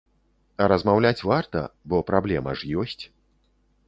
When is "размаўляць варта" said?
0.71-1.61